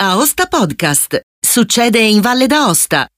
[0.00, 1.22] Aosta Podcast.
[1.44, 3.08] Succede in Valle d'Aosta.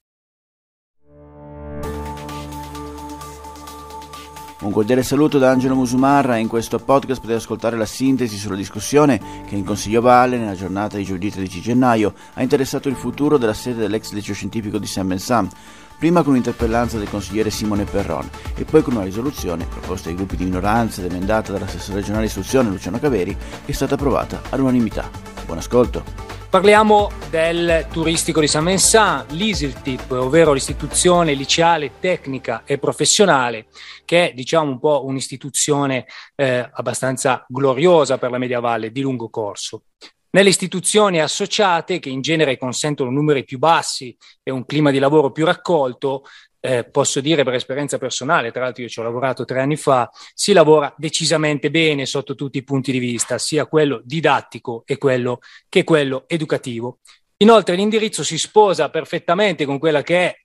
[4.62, 6.38] Un cordiale saluto da Angelo Musumarra.
[6.38, 10.96] In questo podcast potete ascoltare la sintesi sulla discussione che in Consiglio Valle, nella giornata
[10.96, 15.07] di giovedì 13 gennaio, ha interessato il futuro della sede dell'ex liceo scientifico di San
[15.07, 15.53] Vincent,
[15.99, 20.37] prima con un'interpellanza del consigliere Simone Perron e poi con una risoluzione proposta ai gruppi
[20.37, 25.39] di minoranza ed emendata dall'assessore regionale istruzione Luciano Caveri che è stata approvata all'unanimità.
[25.51, 26.05] Buon ascolto!
[26.48, 33.66] Parliamo del turistico di San Vincent, l'ISILTIP, ovvero l'istituzione liceale tecnica e professionale,
[34.05, 39.29] che è diciamo un po' un'istituzione eh, abbastanza gloriosa per la Media Valle di lungo
[39.29, 39.87] corso.
[40.30, 45.32] Nelle istituzioni associate, che in genere consentono numeri più bassi e un clima di lavoro
[45.32, 46.23] più raccolto,
[46.60, 50.10] eh, posso dire per esperienza personale, tra l'altro io ci ho lavorato tre anni fa,
[50.34, 55.41] si lavora decisamente bene sotto tutti i punti di vista, sia quello didattico e quello,
[55.68, 56.98] che quello educativo.
[57.38, 60.37] Inoltre l'indirizzo si sposa perfettamente con quella che è,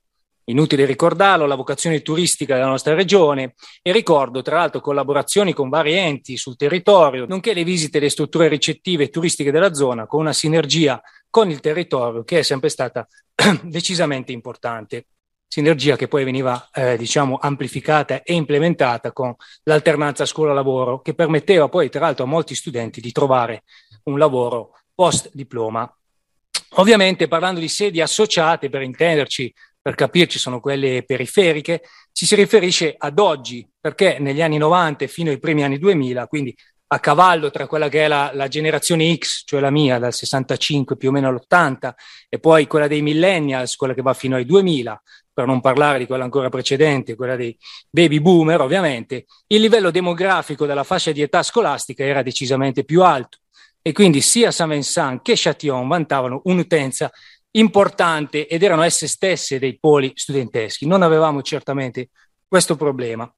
[0.48, 5.93] inutile ricordarlo, la vocazione turistica della nostra regione e ricordo tra l'altro collaborazioni con vari
[5.93, 10.34] enti sul territorio, nonché le visite alle strutture ricettive e turistiche della zona con una
[10.34, 13.05] sinergia con il territorio che è sempre stata
[13.63, 15.07] decisamente importante
[15.55, 21.89] sinergia che poi veniva eh, diciamo amplificata e implementata con l'alternanza scuola-lavoro che permetteva poi
[21.89, 23.63] tra l'altro a molti studenti di trovare
[24.03, 25.89] un lavoro post diploma.
[26.77, 32.93] Ovviamente parlando di sedi associate per intenderci, per capirci sono quelle periferiche, ci si riferisce
[32.97, 36.53] ad oggi perché negli anni 90 fino ai primi anni 2000, quindi
[36.87, 40.97] a cavallo tra quella che è la, la, generazione X, cioè la mia, dal 65
[40.97, 41.93] più o meno all'80,
[42.29, 45.01] e poi quella dei millennials, quella che va fino ai 2000,
[45.33, 47.57] per non parlare di quella ancora precedente, quella dei
[47.89, 53.39] baby boomer, ovviamente, il livello demografico della fascia di età scolastica era decisamente più alto
[53.81, 57.11] e quindi sia Saint Vincent che Châtillon vantavano un'utenza
[57.51, 60.87] importante ed erano esse stesse dei poli studenteschi.
[60.87, 62.09] Non avevamo certamente
[62.47, 63.31] questo problema.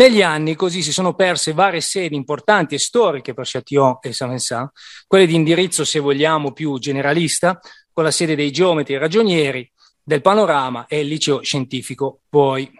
[0.00, 4.70] Negli anni così si sono perse varie sedi importanti e storiche per Châtillon e Saint-Vincent,
[5.06, 7.60] quelle di indirizzo, se vogliamo, più generalista,
[7.92, 9.70] con la sede dei geometri e ragionieri,
[10.02, 12.70] del panorama e il liceo scientifico poi.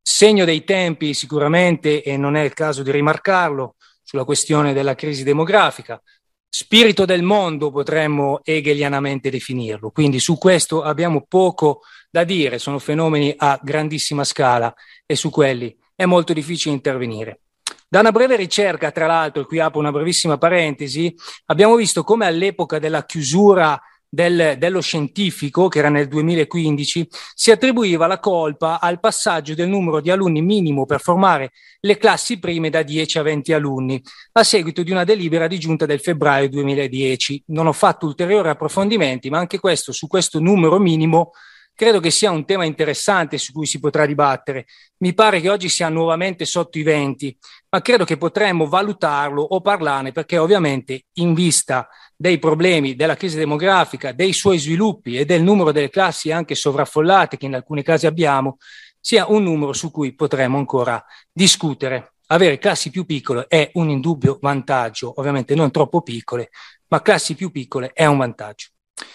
[0.00, 5.24] Segno dei tempi sicuramente, e non è il caso di rimarcarlo, sulla questione della crisi
[5.24, 6.02] demografica,
[6.48, 13.34] spirito del mondo potremmo hegelianamente definirlo, quindi su questo abbiamo poco da dire, sono fenomeni
[13.36, 17.40] a grandissima scala e su quelli è molto difficile intervenire.
[17.88, 21.14] Da una breve ricerca, tra l'altro, qui apro una brevissima parentesi,
[21.46, 28.06] abbiamo visto come all'epoca della chiusura del, dello scientifico, che era nel 2015, si attribuiva
[28.06, 32.82] la colpa al passaggio del numero di alunni minimo per formare le classi prime da
[32.82, 34.02] 10 a 20 alunni,
[34.32, 37.44] a seguito di una delibera di giunta del febbraio 2010.
[37.46, 41.32] Non ho fatto ulteriori approfondimenti, ma anche questo, su questo numero minimo
[41.76, 44.64] credo che sia un tema interessante su cui si potrà dibattere.
[44.98, 47.36] Mi pare che oggi sia nuovamente sotto i venti,
[47.68, 51.86] ma credo che potremmo valutarlo o parlarne perché ovviamente in vista
[52.16, 57.36] dei problemi della crisi demografica, dei suoi sviluppi e del numero delle classi anche sovraffollate
[57.36, 58.56] che in alcuni casi abbiamo,
[58.98, 62.14] sia un numero su cui potremmo ancora discutere.
[62.28, 66.48] Avere classi più piccole è un indubbio vantaggio, ovviamente non troppo piccole,
[66.88, 68.68] ma classi più piccole è un vantaggio.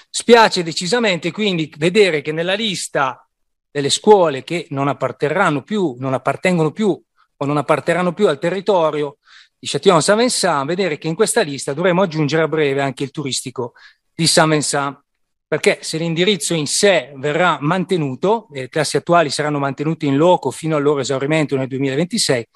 [0.10, 3.28] Spiace decisamente quindi vedere che nella lista
[3.72, 6.90] delle scuole che non apparterranno più, non appartengono più
[7.38, 9.18] o non apparterranno più al territorio
[9.58, 13.12] di Châtillon Saint Vincent, vedere che in questa lista dovremo aggiungere a breve anche il
[13.12, 13.74] turistico
[14.14, 15.04] di Saint Vincent,
[15.48, 20.52] perché se l'indirizzo in sé verrà mantenuto, e le classi attuali saranno mantenute in loco
[20.52, 22.48] fino al loro esaurimento nel 2026,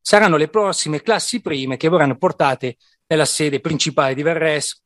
[0.00, 2.76] saranno le prossime classi prime che verranno portate
[3.06, 4.79] nella sede principale di Verres,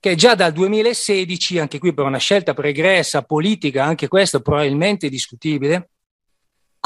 [0.00, 5.90] che già dal 2016, anche qui per una scelta pregressa, politica, anche questo probabilmente discutibile,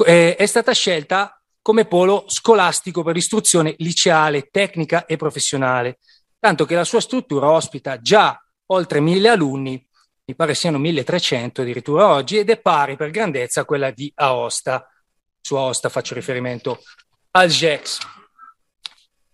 [0.04, 5.98] eh, è stata scelta come polo scolastico per l'istruzione liceale, tecnica e professionale,
[6.40, 9.86] tanto che la sua struttura ospita già oltre mille alunni,
[10.26, 14.90] mi pare siano 1300 addirittura oggi, ed è pari per grandezza a quella di Aosta.
[15.40, 16.82] Su Aosta faccio riferimento
[17.30, 17.98] al GEX.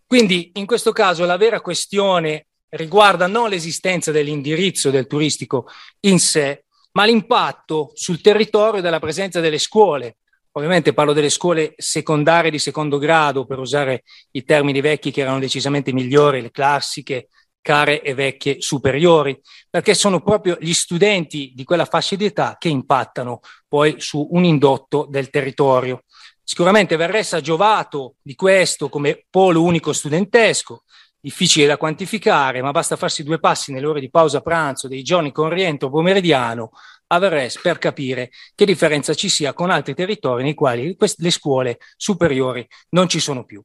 [0.07, 5.69] Quindi in questo caso la vera questione riguarda non l'esistenza dell'indirizzo del turistico
[6.01, 10.17] in sé, ma l'impatto sul territorio della presenza delle scuole.
[10.53, 14.03] Ovviamente parlo delle scuole secondarie di secondo grado, per usare
[14.33, 17.29] i termini vecchi che erano decisamente migliori, le classiche,
[17.63, 19.39] care e vecchie superiori,
[19.69, 24.45] perché sono proprio gli studenti di quella fascia di età che impattano poi su un
[24.45, 26.05] indotto del territorio.
[26.43, 30.83] Sicuramente Verressa ha giovato di questo come polo unico studentesco,
[31.21, 35.33] difficile da quantificare, ma basta farsi due passi nelle ore di pausa pranzo dei giorni
[35.33, 36.71] con rientro pomeridiano
[37.09, 41.79] a Verres per capire che differenza ci sia con altri territori nei quali le scuole
[41.97, 43.63] superiori non ci sono più.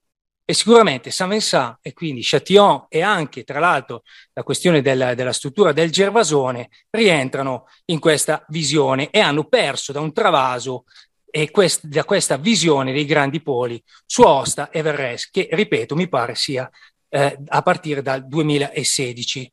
[0.47, 4.03] E sicuramente Saint-Vincent e quindi Châtillon e anche, tra l'altro,
[4.33, 10.01] la questione della, della struttura del Gervasone rientrano in questa visione e hanno perso da
[10.01, 10.83] un travaso
[11.31, 16.07] e quest, da questa visione dei grandi poli su Osta e Verres, che, ripeto, mi
[16.07, 16.69] pare sia
[17.15, 19.49] eh, a partire dal 2016.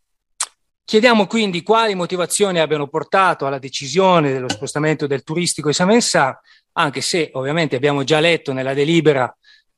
[0.84, 6.40] Chiediamo quindi quali motivazioni abbiano portato alla decisione dello spostamento del turistico di Saint-Vincent,
[6.72, 9.32] anche se ovviamente abbiamo già letto nella delibera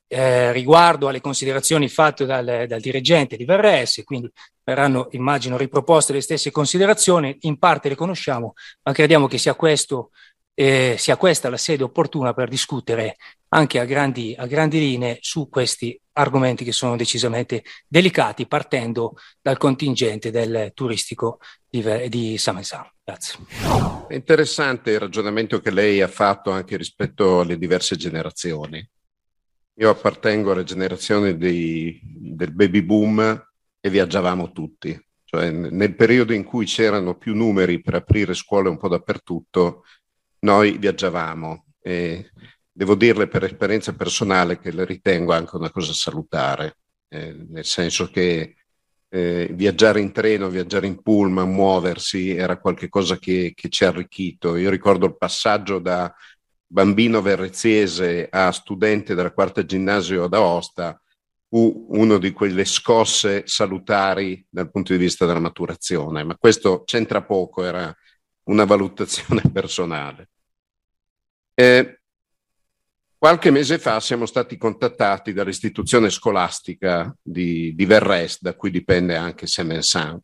[0.09, 4.31] eh, riguardo alle considerazioni fatte dal, dal dirigente di Verres, quindi
[4.63, 10.11] verranno, immagino, riproposte le stesse considerazioni, in parte le conosciamo, ma crediamo che sia, questo,
[10.55, 13.17] eh, sia questa la sede opportuna per discutere
[13.55, 19.59] anche a grandi, a grandi linee su questi argomenti che sono decisamente delicati, partendo dal
[19.59, 23.39] contingente del turistico di, di Saint Grazie.
[24.09, 28.87] È interessante il ragionamento che lei ha fatto anche rispetto alle diverse generazioni.
[29.77, 33.49] Io appartengo alla generazione dei, del baby boom
[33.81, 34.99] e viaggiavamo tutti.
[35.25, 39.85] Cioè, nel periodo in cui c'erano più numeri per aprire scuole un po' dappertutto,
[40.41, 41.67] noi viaggiavamo.
[41.83, 42.31] E
[42.77, 46.79] devo dirle per esperienza personale che le ritengo anche una cosa salutare,
[47.09, 48.57] eh, nel senso che
[49.09, 54.57] eh, viaggiare in treno, viaggiare in pullman, muoversi era qualcosa che, che ci ha arricchito.
[54.57, 56.13] Io ricordo il passaggio da
[56.67, 61.01] bambino verreziese a studente della quarta ginnasio ad Aosta
[61.49, 67.23] fu una di quelle scosse salutari dal punto di vista della maturazione, ma questo c'entra
[67.23, 67.95] poco, era
[68.45, 70.31] una valutazione personale.
[71.55, 72.01] Eh,
[73.25, 79.47] qualche mese fa siamo stati contattati dall'istituzione scolastica di, di Verres, da cui dipende anche
[79.47, 80.21] Semensan,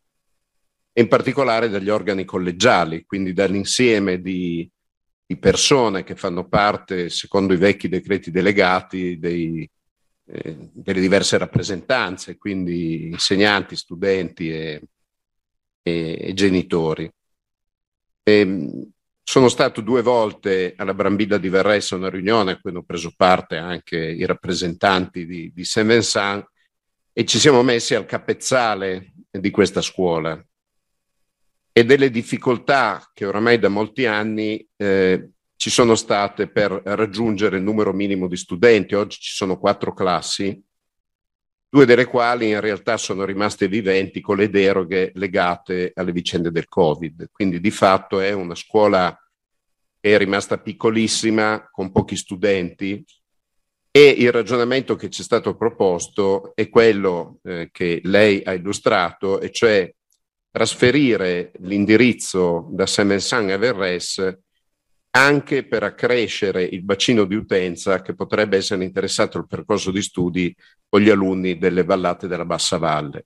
[0.93, 4.69] e in particolare dagli organi collegiali, quindi dall'insieme di
[5.31, 9.67] di persone che fanno parte, secondo i vecchi decreti delegati, dei,
[10.25, 14.81] eh, delle diverse rappresentanze, quindi insegnanti, studenti e,
[15.81, 17.09] e, e genitori.
[18.21, 18.91] E, ehm,
[19.23, 23.57] sono stato due volte alla Brambilla di Verressa una riunione a cui hanno preso parte
[23.57, 26.45] anche i rappresentanti di, di Saint Vincent
[27.13, 30.43] e ci siamo messi al capezzale di questa scuola
[31.73, 37.63] e delle difficoltà che oramai da molti anni eh, ci sono state per raggiungere il
[37.63, 38.95] numero minimo di studenti.
[38.95, 40.59] Oggi ci sono quattro classi,
[41.73, 46.67] due delle quali in realtà sono rimaste viventi con le deroghe legate alle vicende del
[46.67, 47.29] Covid.
[47.31, 49.17] Quindi di fatto è una scuola
[49.97, 53.01] che è rimasta piccolissima, con pochi studenti,
[53.89, 59.39] e il ragionamento che ci è stato proposto è quello eh, che lei ha illustrato,
[59.39, 59.89] e cioè
[60.51, 64.39] trasferire l'indirizzo da Saint-Vincent a Verres
[65.11, 70.55] anche per accrescere il bacino di utenza che potrebbe essere interessato al percorso di studi
[70.87, 73.25] con gli alunni delle vallate della Bassa Valle.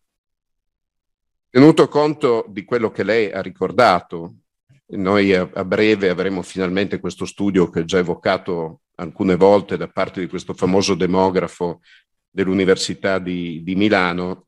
[1.49, 4.35] Tenuto conto di quello che lei ha ricordato,
[4.87, 10.19] noi a, breve avremo finalmente questo studio che ho già evocato alcune volte da parte
[10.19, 11.81] di questo famoso demografo
[12.29, 14.45] dell'Università di, di Milano,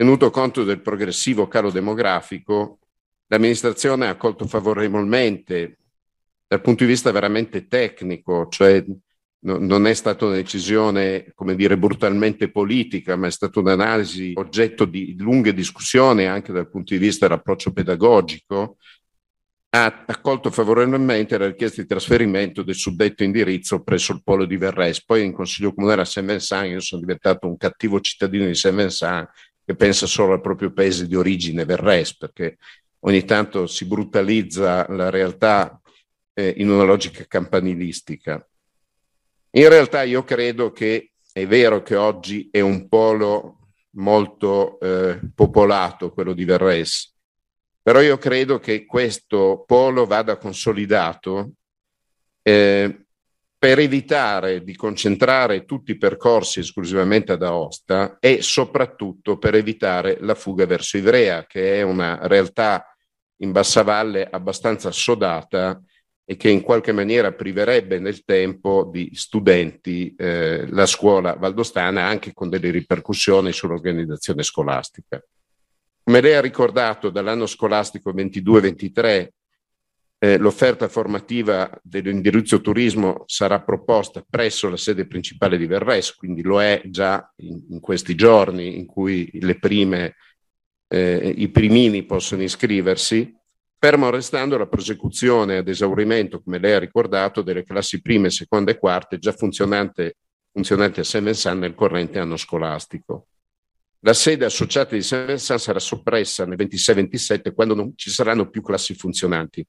[0.00, 2.78] Tenuto conto del progressivo calo demografico,
[3.26, 5.79] l'amministrazione ha accolto favorevolmente
[6.50, 8.84] dal punto di vista veramente tecnico, cioè
[9.42, 14.84] no, non è stata una decisione, come dire, brutalmente politica, ma è stata un'analisi oggetto
[14.84, 18.78] di lunghe discussioni anche dal punto di vista dell'approccio pedagogico,
[19.68, 25.04] ha accolto favorevolmente la richiesta di trasferimento del suddetto indirizzo presso il polo di Verres.
[25.04, 29.28] Poi in Consiglio Comunale a Saint-Vincent io sono diventato un cattivo cittadino di Saint-Vincent
[29.64, 32.56] che pensa solo al proprio paese di origine, Verres, perché
[33.02, 35.79] ogni tanto si brutalizza la realtà
[36.40, 38.44] eh, in una logica campanilistica.
[39.52, 43.58] In realtà io credo che è vero che oggi è un polo
[43.90, 47.14] molto eh, popolato, quello di Verres,
[47.82, 51.52] però io credo che questo polo vada consolidato
[52.42, 53.04] eh,
[53.58, 60.34] per evitare di concentrare tutti i percorsi esclusivamente ad Aosta e soprattutto per evitare la
[60.34, 62.86] fuga verso Ivrea, che è una realtà
[63.38, 65.82] in bassa valle abbastanza assodata
[66.30, 72.32] e che in qualche maniera priverebbe nel tempo di studenti eh, la scuola valdostana anche
[72.32, 75.20] con delle ripercussioni sull'organizzazione scolastica.
[76.04, 79.28] Come lei ha ricordato, dall'anno scolastico 22-23
[80.22, 86.60] Eh, l'offerta formativa dell'indirizzo turismo sarà proposta presso la sede principale di Verres, quindi lo
[86.60, 90.16] è già in, in questi giorni in cui prime,
[90.88, 93.34] eh, i primini possono iscriversi,
[93.82, 98.78] fermo restando la prosecuzione ad esaurimento, come lei ha ricordato, delle classi prime, seconde e
[98.78, 100.12] quarte già funzionanti a
[100.52, 103.28] Vincent nel corrente anno scolastico.
[104.00, 108.94] La sede associata di Vincent sarà soppressa nel 26-27 quando non ci saranno più classi
[108.94, 109.66] funzionanti.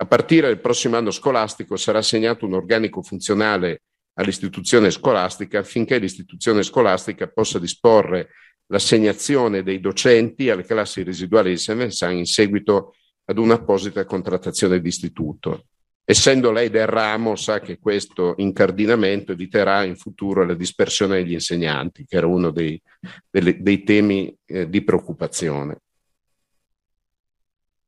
[0.00, 3.80] A partire dal prossimo anno scolastico sarà assegnato un organico funzionale
[4.18, 8.28] all'istituzione scolastica affinché l'istituzione scolastica possa disporre
[8.66, 12.92] l'assegnazione dei docenti alle classi residuali di Vincent in seguito
[13.30, 15.66] ad un'apposita contrattazione d'istituto.
[16.02, 22.06] Essendo lei del ramo, sa che questo incardinamento eviterà in futuro la dispersione degli insegnanti,
[22.06, 22.80] che era uno dei,
[23.28, 25.80] dei, dei temi eh, di preoccupazione.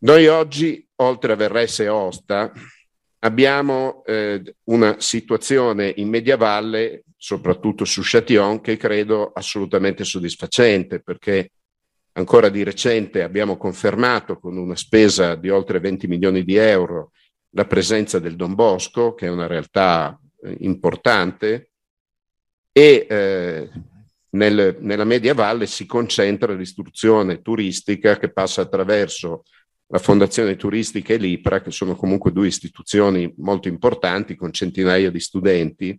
[0.00, 2.52] Noi oggi, oltre a Verresse e Osta,
[3.20, 11.52] abbiamo eh, una situazione in Mediavalle, soprattutto su Châtillon, che credo assolutamente soddisfacente, perché
[12.12, 17.12] ancora di recente abbiamo confermato con una spesa di oltre 20 milioni di euro
[17.50, 21.71] la presenza del Don Bosco, che è una realtà eh, importante,
[22.73, 23.71] e eh,
[24.31, 29.43] nel, nella Media Valle si concentra l'istruzione turistica che passa attraverso
[29.88, 35.19] la Fondazione Turistica e l'IPRA, che sono comunque due istituzioni molto importanti con centinaia di
[35.19, 35.99] studenti.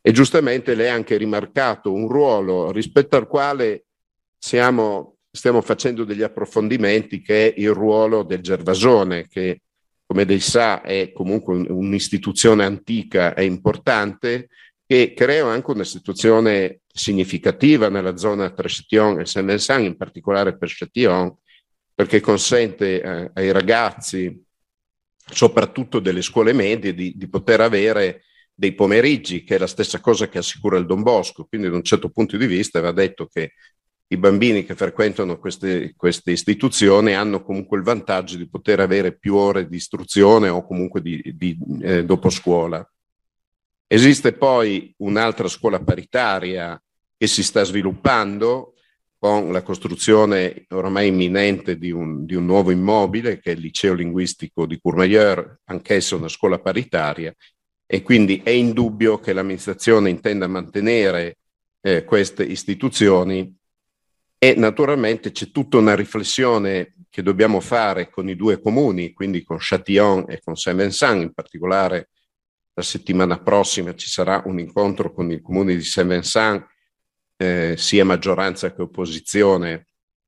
[0.00, 3.87] E giustamente lei ha anche rimarcato un ruolo rispetto al quale
[4.38, 9.62] siamo, stiamo facendo degli approfondimenti, che è il ruolo del Gervasone, che
[10.06, 14.48] come lei sa è comunque un'istituzione antica e importante,
[14.86, 20.70] che crea anche una situazione significativa nella zona tra Châtillon e Saint-Vincent, in particolare per
[20.72, 21.36] Châtillon,
[21.94, 24.42] perché consente eh, ai ragazzi,
[25.30, 28.22] soprattutto delle scuole medie, di, di, poter avere
[28.54, 31.44] dei pomeriggi, che è la stessa cosa che assicura il Don Bosco.
[31.44, 33.52] Quindi, da un certo punto di vista, va detto che
[34.10, 39.34] i bambini che frequentano queste, queste istituzioni hanno comunque il vantaggio di poter avere più
[39.34, 42.86] ore di istruzione o comunque di, di eh, dopo scuola.
[43.86, 46.80] Esiste poi un'altra scuola paritaria
[47.16, 48.74] che si sta sviluppando
[49.18, 53.92] con la costruzione ormai imminente di un, di un, nuovo immobile che è il liceo
[53.92, 57.34] linguistico di Courmayeur, anch'esso una scuola paritaria,
[57.84, 61.38] e quindi è indubbio che l'amministrazione intenda mantenere
[61.80, 63.57] eh, queste istituzioni
[64.38, 69.56] e naturalmente c'è tutta una riflessione che dobbiamo fare con i due comuni, quindi con
[69.58, 72.10] Châtillon e con Saint-Vincent, in particolare
[72.74, 76.64] la settimana prossima ci sarà un incontro con il comune di Saint-Vincent
[77.36, 79.86] eh, sia maggioranza che opposizione,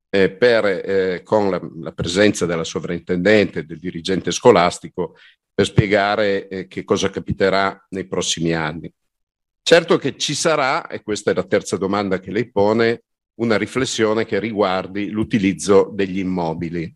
[0.09, 5.15] eh, per, eh, con la, la, presenza della sovrintendente, del dirigente scolastico,
[5.53, 8.91] per spiegare eh, che cosa capiterà nei prossimi anni.
[9.61, 13.03] Certo che ci sarà, e questa è la terza domanda che lei pone,
[13.35, 16.93] una riflessione che riguardi l'utilizzo degli immobili.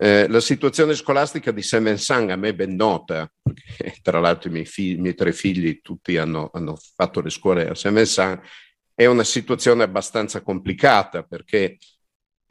[0.00, 4.52] Eh, la situazione scolastica di Vincent a me è ben nota, perché tra l'altro i
[4.52, 8.40] miei, figli, i miei tre figli tutti hanno, hanno, fatto le scuole a Vincent
[8.94, 11.78] è una situazione abbastanza complicata perché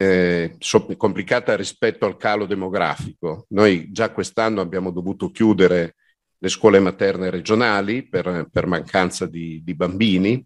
[0.00, 3.44] eh, so, complicata rispetto al calo demografico.
[3.50, 5.96] Noi già quest'anno abbiamo dovuto chiudere
[6.38, 10.42] le scuole materne regionali per, per mancanza di, di bambini.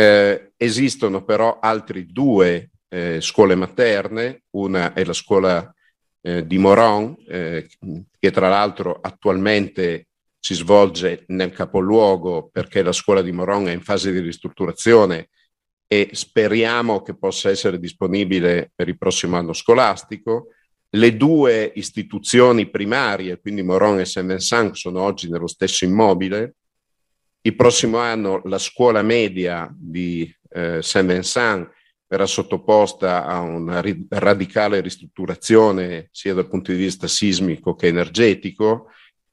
[0.00, 5.74] Eh, esistono però altre due eh, scuole materne, una è la scuola
[6.22, 7.68] eh, di Moron, eh,
[8.18, 10.06] che tra l'altro attualmente
[10.38, 15.28] si svolge nel capoluogo perché la scuola di Moron è in fase di ristrutturazione
[15.86, 20.54] e speriamo che possa essere disponibile per il prossimo anno scolastico.
[20.88, 26.54] Le due istituzioni primarie, quindi Moron e Saint-Vincent, sono oggi nello stesso immobile.
[27.42, 31.70] Il prossimo anno la scuola media di eh, Saint-Vincent
[32.06, 38.90] verrà sottoposta a una ri- radicale ristrutturazione sia dal punto di vista sismico che energetico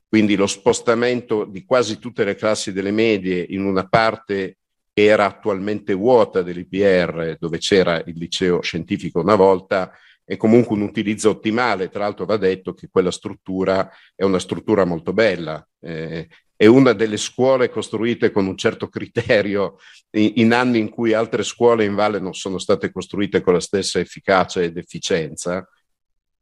[0.07, 4.59] quindi lo spostamento di quasi tutte le classi delle medie in una parte
[4.93, 9.91] che era attualmente vuota dell'IPR, dove c'era il liceo scientifico una volta,
[10.23, 11.89] è comunque un utilizzo ottimale.
[11.89, 15.65] Tra l'altro va detto che quella struttura è una struttura molto bella.
[15.81, 19.77] Eh, è una delle scuole costruite con un certo criterio
[20.11, 23.59] in, in, anni in cui altre scuole in Valle non sono state costruite con la
[23.59, 25.65] stessa efficacia ed efficienza.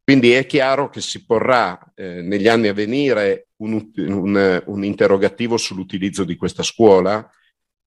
[0.02, 5.58] Quindi è chiaro che si porrà eh, negli anni a venire un, un, un, interrogativo
[5.58, 7.28] sull'utilizzo di questa scuola.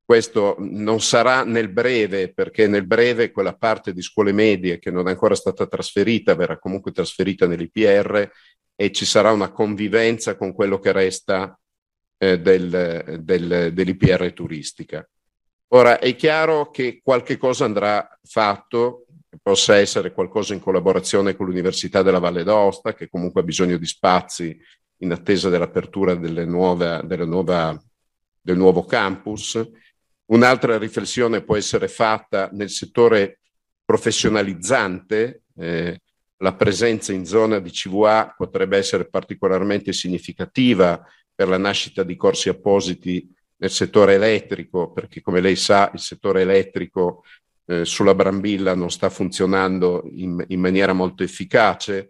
[0.04, 5.08] Questo non sarà nel breve, perché nel breve quella parte di scuole medie che non
[5.08, 8.30] è ancora stata trasferita verrà comunque trasferita nell'IPR
[8.76, 11.58] e ci sarà una convivenza con quello che resta
[12.20, 15.08] eh, del, del, dell'IPR turistica.
[15.70, 19.06] Ora è chiaro che qualche cosa andrà fatto,
[19.42, 23.86] possa essere qualcosa in collaborazione con l'Università della Valle d'Aosta, che comunque ha bisogno di
[23.86, 24.60] spazi
[24.98, 27.82] in attesa dell'apertura delle nuove, della nuova,
[28.42, 29.62] del nuovo campus.
[30.26, 33.40] Un'altra riflessione può essere fatta nel settore
[33.86, 36.02] professionalizzante, eh,
[36.42, 41.04] la presenza in zona di CVA potrebbe essere particolarmente significativa
[41.40, 46.42] per la nascita di corsi appositi nel settore elettrico, perché come lei sa il settore
[46.42, 47.24] elettrico
[47.66, 52.10] eh, sulla Brambilla non sta funzionando in, in, maniera molto efficace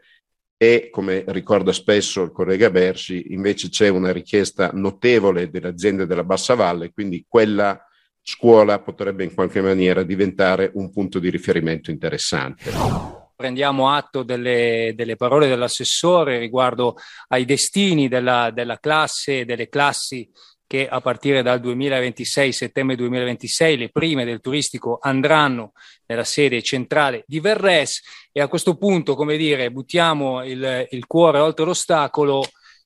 [0.58, 6.24] e, come ricorda spesso il collega Berci, invece c'è una richiesta notevole delle aziende della
[6.24, 7.80] Bassa Valle, quindi quella
[8.20, 15.16] scuola potrebbe in qualche maniera diventare un punto di riferimento interessante prendiamo atto delle, delle,
[15.16, 16.98] parole dell'assessore riguardo
[17.30, 20.30] ai destini della, della classe, delle classi
[20.68, 25.72] che a partire dal 2026, settembre 2026, le prime del turistico andranno
[26.08, 28.02] nella sede centrale di Verres.
[28.34, 32.44] E a questo punto, come dire, buttiamo il, il cuore oltre l'ostacolo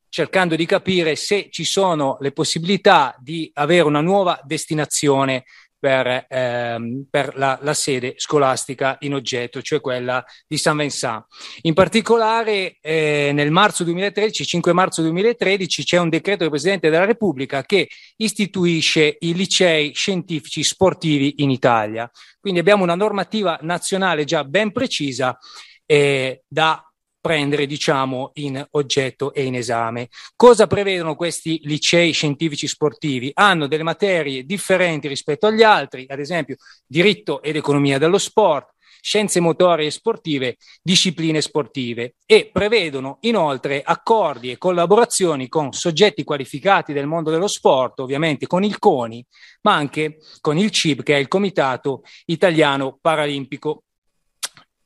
[0.07, 5.45] cercando di capire se ci sono le possibilità di avere una nuova destinazione
[5.83, 11.25] per, ehm, per la, la, sede scolastica in oggetto, cioè quella di San Vincent.
[11.63, 17.03] In particolare eh, nel marzo 2013, 5 marzo 2013, c'è un decreto del Presidente della
[17.03, 22.09] Repubblica che istituisce i licei scientifici sportivi in Italia.
[22.39, 25.37] Quindi abbiamo una normativa nazionale già ben precisa
[25.85, 26.81] eh, da
[27.23, 30.09] prendere, diciamo, in oggetto e in esame.
[30.35, 33.31] Cosa prevedono questi licei scientifici sportivi?
[33.33, 39.39] Hanno delle materie differenti rispetto agli altri, ad esempio diritto ed economia dello sport, scienze
[39.39, 47.07] motorie e sportive, discipline sportive e prevedono inoltre accordi e collaborazioni con soggetti qualificati del
[47.07, 49.25] mondo dello sport, ovviamente con il CONI,
[49.61, 53.83] ma anche con il CIB, che è il Comitato Italiano Paralimpico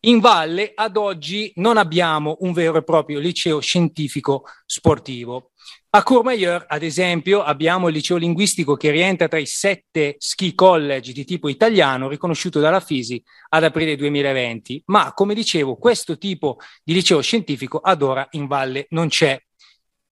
[0.01, 5.51] in valle ad oggi non abbiamo un vero e proprio liceo scientifico sportivo.
[5.89, 11.11] A Courmayeur, ad esempio, abbiamo il liceo linguistico che rientra tra i sette ski college
[11.11, 16.93] di tipo italiano riconosciuto dalla FISI ad aprile 2020, ma come dicevo, questo tipo di
[16.93, 19.41] liceo scientifico ad ora in valle non c'è.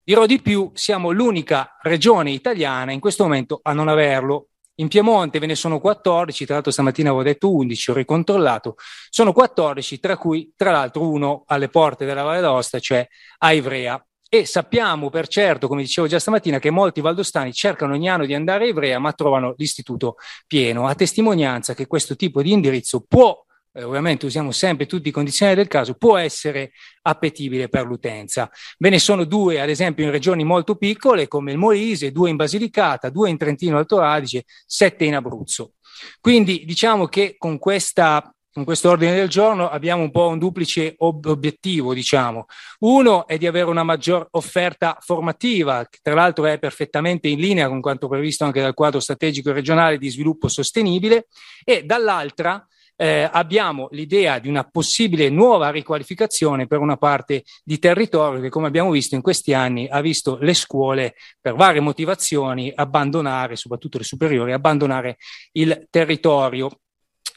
[0.02, 4.48] Dirò di più, siamo l'unica regione italiana in questo momento a non averlo.
[4.76, 8.74] In Piemonte ve ne sono 14, tra l'altro stamattina avevo detto 11, ho ricontrollato,
[9.08, 13.06] sono 14, tra cui tra l'altro uno alle porte della Valle d'Aosta, cioè
[13.38, 14.04] a Ivrea.
[14.28, 18.34] E sappiamo per certo, come dicevo già stamattina, che molti valdostani cercano ogni anno di
[18.34, 20.16] andare a Ivrea, ma trovano l'istituto
[20.48, 23.43] pieno, a testimonianza che questo tipo di indirizzo può
[23.74, 28.50] eh, ovviamente usiamo sempre tutti i condizionali del caso, può essere appetibile per l'utenza.
[28.78, 32.36] Ve ne sono due, ad esempio, in regioni molto piccole come il Molise, due in
[32.36, 35.72] Basilicata, due in Trentino Alto Adige, sette in Abruzzo.
[36.20, 40.94] Quindi diciamo che con questa con questo ordine del giorno abbiamo un po' un duplice
[40.98, 42.44] ob- obiettivo, diciamo.
[42.80, 47.66] Uno è di avere una maggior offerta formativa, che tra l'altro è perfettamente in linea
[47.66, 51.26] con quanto previsto anche dal quadro strategico regionale di sviluppo sostenibile,
[51.64, 52.64] e dall'altra
[52.96, 58.66] eh, abbiamo l'idea di una possibile nuova riqualificazione per una parte di territorio che, come
[58.66, 64.04] abbiamo visto in questi anni, ha visto le scuole per varie motivazioni abbandonare, soprattutto le
[64.04, 65.16] superiori, abbandonare
[65.52, 66.70] il territorio.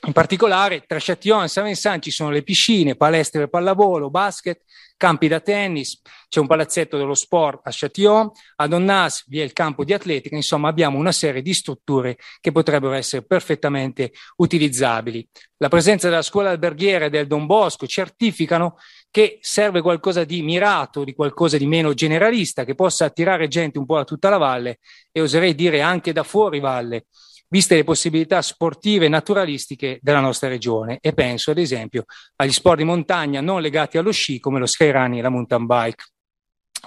[0.05, 4.61] In particolare tra Châtillon e Saint-Vincent ci sono le piscine, palestre per pallavolo, basket,
[4.97, 9.53] campi da tennis, c'è un palazzetto dello sport a Châtillon, a Donnas vi è il
[9.53, 15.25] campo di atletica, insomma abbiamo una serie di strutture che potrebbero essere perfettamente utilizzabili.
[15.57, 18.77] La presenza della scuola alberghiera del Don Bosco certificano
[19.09, 23.85] che serve qualcosa di mirato, di qualcosa di meno generalista, che possa attirare gente un
[23.85, 24.79] po' da tutta la valle
[25.11, 27.05] e oserei dire anche da fuori valle
[27.49, 32.05] viste le possibilità sportive e naturalistiche della nostra regione e penso ad esempio
[32.35, 36.03] agli sport di montagna non legati allo sci come lo skyrunning e la mountain bike.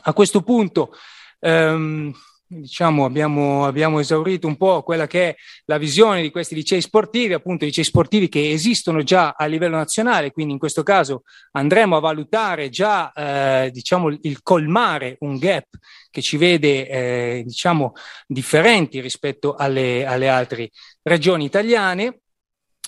[0.03, 0.93] A questo punto
[1.41, 2.13] ehm,
[2.53, 5.37] diciamo, abbiamo, abbiamo, esaurito un po' quella che è
[5.67, 10.33] la visione di questi licei sportivi, appunto licei sportivi che esistono già a livello nazionale,
[10.33, 15.67] quindi in questo caso andremo a valutare già eh, diciamo, il colmare un gap
[16.11, 17.93] che ci vede eh, diciamo,
[18.27, 20.71] differenti rispetto alle, alle altre
[21.03, 22.19] regioni italiane.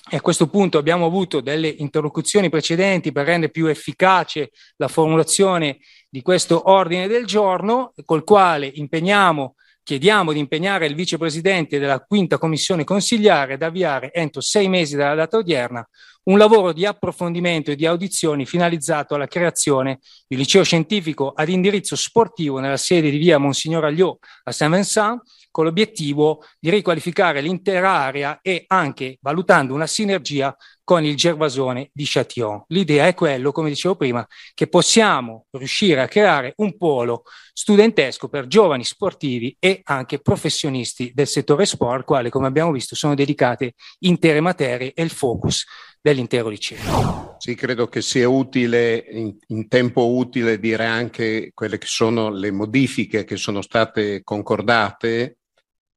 [0.09, 5.77] E a questo punto abbiamo avuto delle interlocuzioni precedenti per rendere più efficace la formulazione
[6.09, 12.37] di questo ordine del giorno, col quale impegniamo, chiediamo di impegnare il vicepresidente della quinta
[12.37, 15.87] commissione consigliare ad avviare entro sei mesi dalla data odierna
[16.23, 21.49] un lavoro di approfondimento e di audizioni finalizzato alla creazione di un liceo scientifico ad
[21.49, 27.91] indirizzo sportivo nella sede di via Monsignor Agliò a Saint-Vincent, con l'obiettivo di riqualificare l'intera
[27.91, 32.63] area e anche valutando una sinergia con il Gervasone di Châtillon.
[32.69, 38.47] L'idea è quello, come dicevo prima, che possiamo riuscire a creare un polo studentesco per
[38.47, 44.41] giovani sportivi e anche professionisti del settore sport, quale, come abbiamo visto, sono dedicate intere
[44.41, 45.65] materie e il focus
[46.03, 47.37] dell'intero liceo.
[47.39, 52.51] Sì, credo che sia utile, in, in, tempo utile, dire anche quelle che sono le
[52.51, 55.37] modifiche che sono state concordate.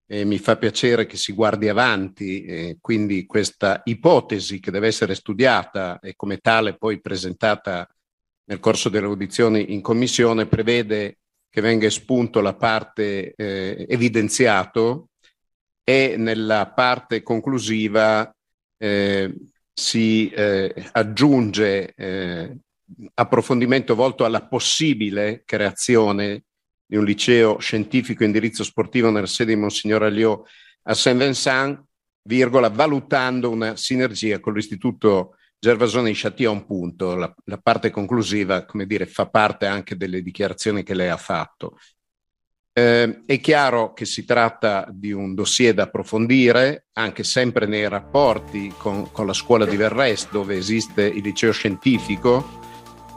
[0.09, 5.17] E mi fa piacere che si guardi avanti, eh, quindi questa ipotesi che deve essere
[5.17, 7.89] studiata e come tale poi presentata
[8.45, 11.19] nel corso delle audizioni in commissione prevede
[11.51, 15.09] che venga espunto la parte eh, evidenziato
[15.83, 18.33] e nella parte conclusiva
[18.79, 19.35] eh,
[19.79, 22.57] si eh, aggiunge eh,
[23.13, 26.45] approfondimento volto alla possibile creazione
[26.87, 30.43] di un liceo scientifico indirizzo sportivo nella sede di Monsignor Agliò
[30.85, 31.85] a Saint-Vincent,
[32.23, 37.15] virgola, valutando una sinergia con l'Istituto Gervasone di Châtillon, punto.
[37.15, 41.77] La, la parte conclusiva, come dire, fa parte anche delle dichiarazioni che lei ha fatto.
[42.79, 48.71] Eh, è chiaro che si tratta di un dossier da approfondire, anche sempre nei rapporti
[48.77, 52.61] con, con la scuola di Verres, dove esiste il liceo scientifico,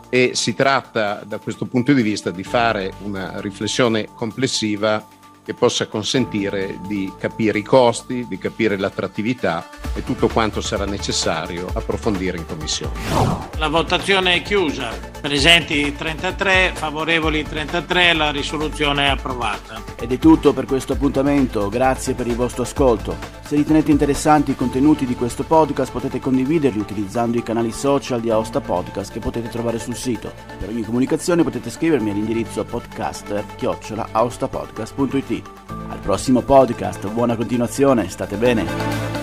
[0.10, 5.06] e si tratta da questo punto di vista di fare una riflessione complessiva
[5.50, 11.66] che possa consentire di capire i costi, di capire l'attrattività e tutto quanto sarà necessario
[11.74, 12.94] approfondire in commissione.
[13.58, 19.82] La votazione è chiusa, presenti 33, favorevoli 33, la risoluzione è approvata.
[20.00, 23.18] Ed è tutto per questo appuntamento, grazie per il vostro ascolto.
[23.42, 28.30] Se ritenete interessanti i contenuti di questo podcast potete condividerli utilizzando i canali social di
[28.30, 30.32] Aosta Podcast che potete trovare sul sito.
[30.60, 35.39] Per ogni comunicazione potete scrivermi all'indirizzo podcaster-aostapodcast.it.
[35.90, 39.19] Al prossimo podcast, buona continuazione, state bene.